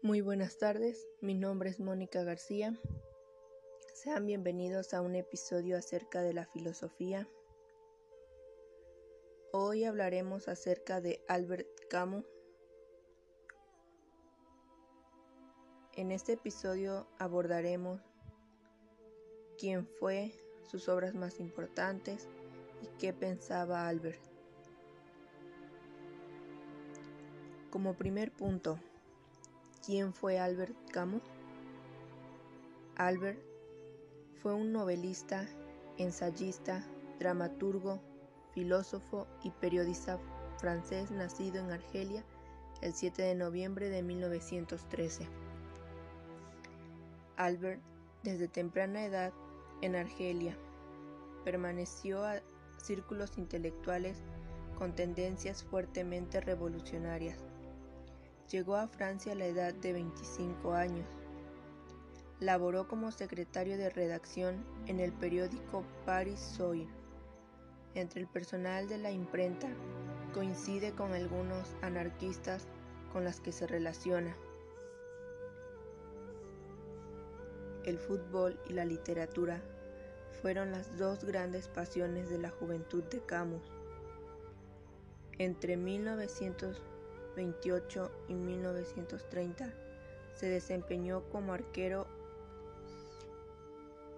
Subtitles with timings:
[0.00, 2.78] Muy buenas tardes, mi nombre es Mónica García.
[3.94, 7.28] Sean bienvenidos a un episodio acerca de la filosofía.
[9.52, 12.24] Hoy hablaremos acerca de Albert Camus.
[15.94, 18.00] En este episodio abordaremos
[19.58, 22.28] quién fue, sus obras más importantes
[22.82, 24.22] y qué pensaba Albert.
[27.70, 28.78] Como primer punto,
[29.88, 31.22] ¿quién fue Albert Camus?
[32.96, 33.40] Albert
[34.42, 35.48] fue un novelista,
[35.96, 36.84] ensayista,
[37.18, 37.98] dramaturgo,
[38.52, 40.18] filósofo y periodista
[40.58, 42.22] francés nacido en Argelia
[42.82, 45.26] el 7 de noviembre de 1913.
[47.38, 47.80] Albert,
[48.22, 49.32] desde temprana edad
[49.80, 50.54] en Argelia,
[51.46, 52.42] permaneció a
[52.76, 54.18] círculos intelectuales
[54.76, 57.47] con tendencias fuertemente revolucionarias
[58.50, 61.06] Llegó a Francia a la edad de 25 años.
[62.40, 66.88] Laboró como secretario de redacción en el periódico Paris Soir.
[67.94, 69.68] Entre el personal de la imprenta
[70.32, 72.66] coincide con algunos anarquistas
[73.12, 74.34] con las que se relaciona.
[77.84, 79.60] El fútbol y la literatura
[80.40, 83.62] fueron las dos grandes pasiones de la juventud de Camus.
[85.38, 86.82] Entre 1900
[87.38, 89.72] 28 y 1930
[90.34, 92.08] se desempeñó como arquero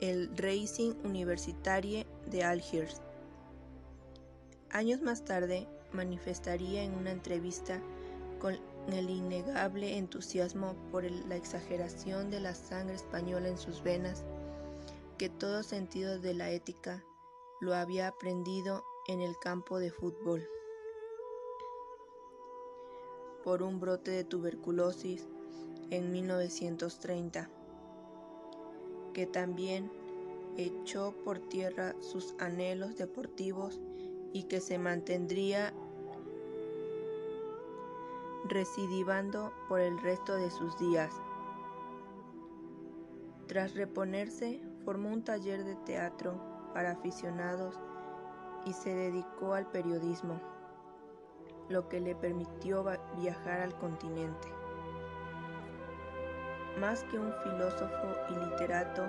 [0.00, 3.02] el Racing Universitarie de Algiers.
[4.70, 7.82] Años más tarde manifestaría en una entrevista
[8.38, 8.56] con
[8.92, 14.24] el innegable entusiasmo por la exageración de la sangre española en sus venas,
[15.18, 17.02] que todo sentido de la ética
[17.60, 20.48] lo había aprendido en el campo de fútbol
[23.48, 25.26] por un brote de tuberculosis
[25.88, 27.48] en 1930,
[29.14, 29.90] que también
[30.58, 33.80] echó por tierra sus anhelos deportivos
[34.34, 35.72] y que se mantendría
[38.50, 41.14] recidivando por el resto de sus días.
[43.46, 46.38] Tras reponerse, formó un taller de teatro
[46.74, 47.80] para aficionados
[48.66, 50.57] y se dedicó al periodismo
[51.68, 52.84] lo que le permitió
[53.16, 54.48] viajar al continente.
[56.80, 59.06] Más que un filósofo y literato,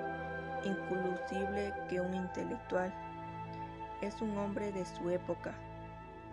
[0.63, 2.93] inclusive que un intelectual,
[4.01, 5.53] es un hombre de su época,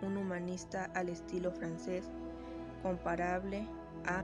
[0.01, 2.09] un humanista al estilo francés,
[2.81, 3.67] comparable
[4.05, 4.23] a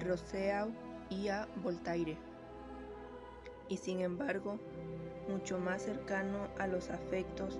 [0.00, 0.70] Rousseau
[1.10, 2.16] y a Voltaire,
[3.68, 4.58] y sin embargo
[5.28, 7.58] mucho más cercano a los afectos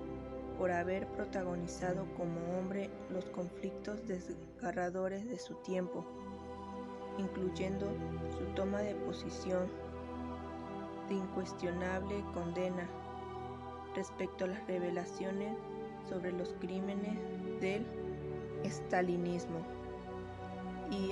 [0.57, 6.03] por haber protagonizado como hombre los conflictos desgarradores de su tiempo,
[7.17, 7.87] incluyendo
[8.37, 9.67] su toma de posición
[11.07, 12.89] de incuestionable condena
[13.95, 15.55] respecto a las revelaciones
[16.09, 17.17] sobre los crímenes
[17.61, 17.85] del
[18.63, 19.59] estalinismo
[20.91, 21.11] y,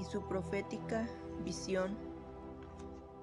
[0.00, 1.08] y su profética
[1.44, 2.07] visión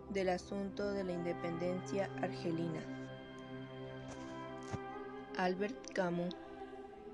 [0.09, 2.81] del asunto de la independencia argelina.
[5.37, 6.35] Albert Camus,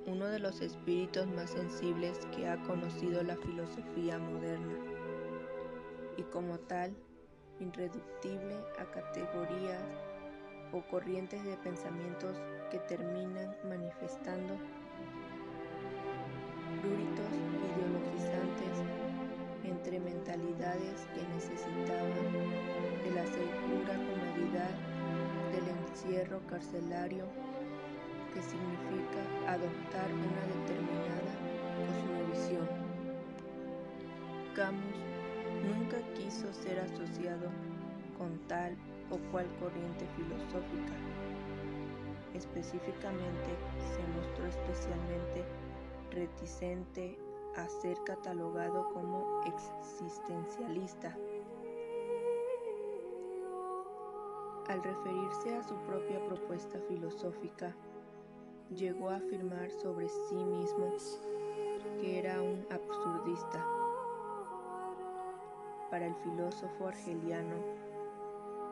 [0.06, 4.76] uno de los espíritus más sensibles que ha conocido la filosofía moderna,
[6.18, 6.96] y como tal,
[7.60, 9.84] irreductible a categorías
[10.74, 12.38] o corrientes de pensamientos
[12.70, 14.56] que terminan manifestando
[19.82, 22.14] entre mentalidades que necesitaban
[23.04, 24.70] de la segura comodidad
[25.52, 27.26] del encierro carcelario
[28.32, 31.34] que significa adoptar una determinada
[31.82, 32.68] cosmovisión.
[34.56, 35.02] Camus
[35.66, 37.50] nunca quiso ser asociado
[38.20, 38.78] con tal
[39.10, 40.94] o cual corriente filosófica.
[42.36, 43.50] Específicamente
[43.96, 45.44] se mostró especialmente
[46.12, 47.18] reticente
[47.56, 51.16] a ser catalogado como existencialista.
[54.68, 57.76] Al referirse a su propia propuesta filosófica,
[58.76, 60.96] llegó a afirmar sobre sí mismo
[62.00, 63.66] que era un absurdista.
[65.90, 67.56] Para el filósofo argeliano,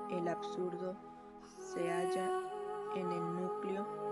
[0.09, 0.95] el absurdo
[1.43, 2.29] se halla
[2.95, 4.08] en el núcleo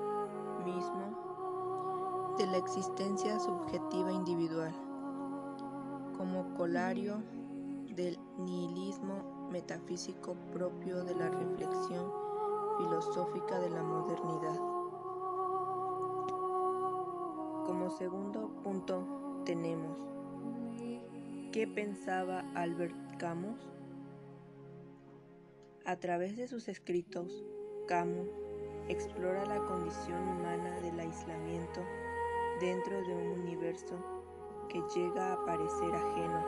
[2.38, 4.74] de la existencia subjetiva individual,
[6.16, 7.24] como colario
[7.96, 12.12] del nihilismo metafísico propio de la reflexión
[12.78, 14.60] filosófica de la modernidad.
[17.66, 19.98] Como segundo punto tenemos
[21.52, 23.60] ¿Qué pensaba Albert Camus?
[25.86, 27.44] A través de sus escritos,
[27.88, 28.30] Camus
[28.90, 31.82] explora la condición humana del aislamiento
[32.60, 33.96] dentro de un universo
[34.70, 36.44] que llega a parecer ajeno,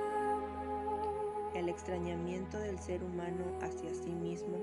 [1.53, 4.57] el extrañamiento del ser humano hacia sí mismo,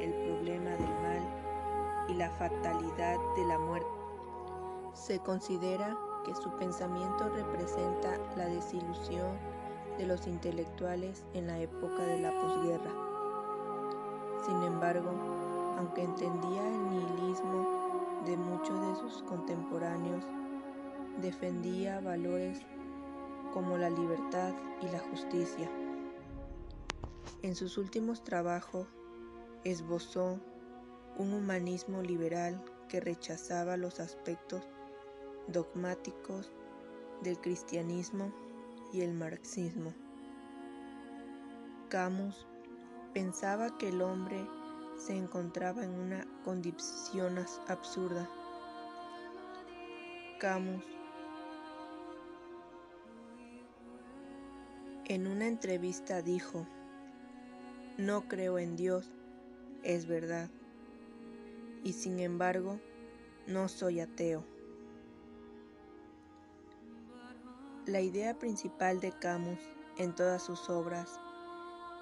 [0.00, 3.88] el problema del mal y la fatalidad de la muerte.
[4.94, 9.38] Se considera que su pensamiento representa la desilusión
[9.96, 12.90] de los intelectuales en la época de la posguerra.
[14.44, 15.10] Sin embargo,
[15.78, 17.78] aunque entendía el nihilismo
[18.24, 20.24] de muchos de sus contemporáneos,
[21.20, 22.58] defendía valores
[23.52, 25.68] como la libertad y la justicia.
[27.42, 28.86] En sus últimos trabajos
[29.64, 30.40] esbozó
[31.16, 34.62] un humanismo liberal que rechazaba los aspectos
[35.48, 36.52] dogmáticos
[37.22, 38.32] del cristianismo
[38.92, 39.92] y el marxismo.
[41.88, 42.46] Camus
[43.12, 44.46] pensaba que el hombre
[44.98, 48.28] se encontraba en una condición absurda.
[50.38, 50.97] Camus
[55.08, 56.66] En una entrevista dijo,
[57.96, 59.10] no creo en Dios,
[59.82, 60.50] es verdad,
[61.82, 62.78] y sin embargo,
[63.46, 64.44] no soy ateo.
[67.86, 69.58] La idea principal de Camus
[69.96, 71.18] en todas sus obras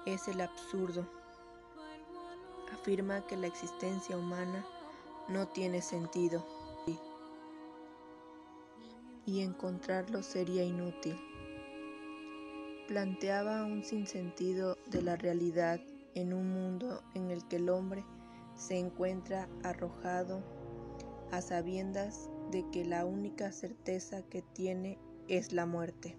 [0.05, 1.07] es el absurdo.
[2.73, 4.65] Afirma que la existencia humana
[5.29, 6.45] no tiene sentido
[9.25, 11.17] y encontrarlo sería inútil
[12.87, 15.81] planteaba un sinsentido de la realidad
[16.15, 18.05] en un mundo en el que el hombre
[18.55, 20.41] se encuentra arrojado
[21.31, 24.97] a sabiendas de que la única certeza que tiene
[25.27, 26.17] es la muerte.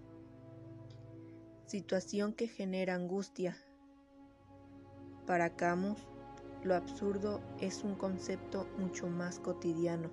[1.66, 3.56] Situación que genera angustia.
[5.26, 5.98] Para Camus,
[6.62, 10.10] lo absurdo es un concepto mucho más cotidiano.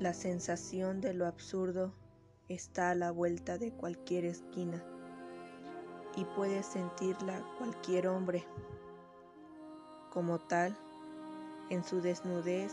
[0.00, 1.92] La sensación de lo absurdo
[2.48, 4.80] está a la vuelta de cualquier esquina
[6.14, 8.44] y puede sentirla cualquier hombre.
[10.12, 10.76] Como tal,
[11.70, 12.72] en su desnudez,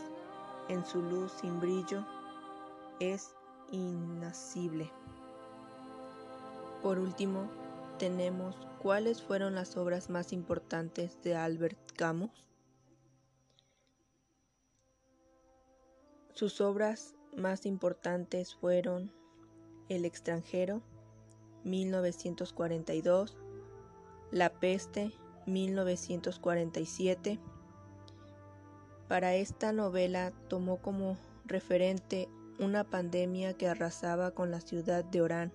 [0.68, 2.06] en su luz sin brillo,
[3.00, 3.34] es
[3.72, 4.88] inasible.
[6.80, 7.50] Por último,
[7.98, 12.30] tenemos cuáles fueron las obras más importantes de Albert Camus.
[16.36, 19.10] Sus obras más importantes fueron
[19.88, 20.82] El extranjero,
[21.64, 23.38] 1942,
[24.30, 25.12] La peste,
[25.46, 27.38] 1947.
[29.08, 31.16] Para esta novela tomó como
[31.46, 32.28] referente
[32.58, 35.52] una pandemia que arrasaba con la ciudad de Orán,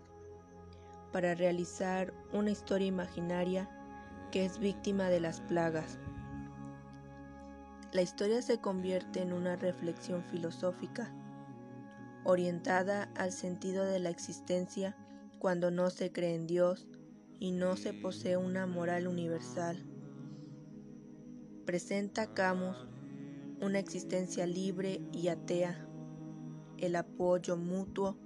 [1.12, 3.70] para realizar una historia imaginaria
[4.32, 6.00] que es víctima de las plagas.
[7.92, 11.14] La historia se convierte en una reflexión filosófica
[12.24, 14.96] orientada al sentido de la existencia
[15.40, 16.88] cuando no se cree en Dios
[17.40, 19.84] y no se posee una moral universal.
[21.66, 22.88] Presenta Camus
[23.62, 25.88] una existencia libre y atea,
[26.80, 28.18] el apoyo mutuo,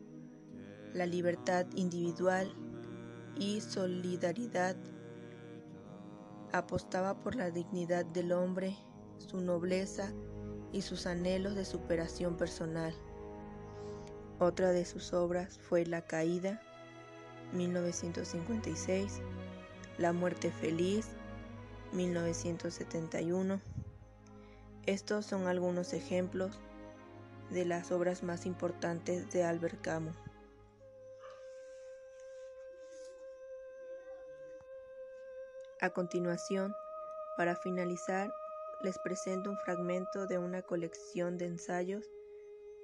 [0.94, 2.54] la libertad individual
[3.38, 4.78] y solidaridad.
[6.54, 8.78] Apostaba por la dignidad del hombre,
[9.18, 10.12] su nobleza
[10.72, 12.94] y sus anhelos de superación personal.
[14.40, 16.62] Otra de sus obras fue La Caída,
[17.54, 19.22] 1956,
[19.98, 21.08] La Muerte Feliz,
[21.94, 23.62] 1971.
[24.86, 26.60] Estos son algunos ejemplos
[27.50, 30.16] de las obras más importantes de Albert Camus.
[35.82, 36.74] A continuación,
[37.38, 38.34] para finalizar,
[38.82, 42.12] les presento un fragmento de una colección de ensayos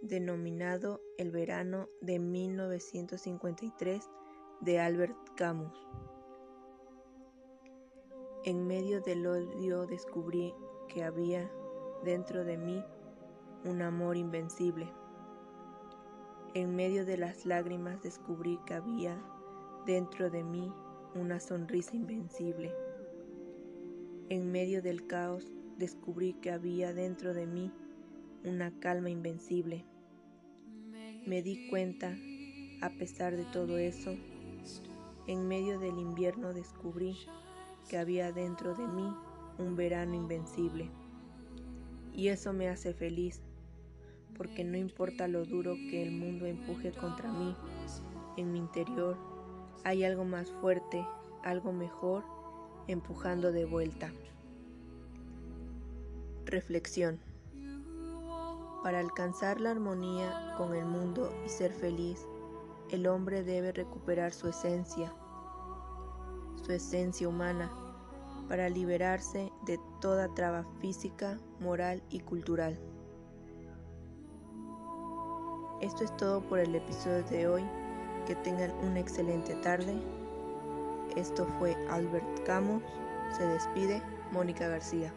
[0.02, 4.10] denominado El verano de 1953
[4.62, 5.78] de Albert Camus.
[8.44, 10.54] En medio del odio descubrí
[10.88, 11.52] que había
[12.04, 12.84] dentro de mí
[13.64, 14.92] un amor invencible.
[16.56, 19.22] En medio de las lágrimas descubrí que había
[19.86, 20.74] dentro de mí
[21.14, 22.74] una sonrisa invencible.
[24.30, 27.72] En medio del caos descubrí que había dentro de mí
[28.44, 29.84] una calma invencible.
[31.26, 32.16] Me di cuenta,
[32.82, 34.16] a pesar de todo eso,
[35.26, 37.18] en medio del invierno descubrí
[37.90, 39.12] que había dentro de mí
[39.58, 40.92] un verano invencible.
[42.14, 43.42] Y eso me hace feliz,
[44.38, 47.56] porque no importa lo duro que el mundo empuje contra mí,
[48.38, 49.18] en mi interior
[49.84, 51.04] hay algo más fuerte,
[51.44, 52.24] algo mejor,
[52.88, 54.14] empujando de vuelta.
[56.52, 57.18] Reflexión.
[58.84, 62.28] Para alcanzar la armonía con el mundo y ser feliz,
[62.90, 65.14] el hombre debe recuperar su esencia,
[66.62, 67.72] su esencia humana,
[68.50, 72.78] para liberarse de toda traba física, moral y cultural.
[75.80, 77.64] Esto es todo por el episodio de hoy.
[78.28, 79.96] Que tengan una excelente tarde.
[81.16, 82.84] Esto fue Albert Camus.
[83.38, 85.14] Se despide Mónica García.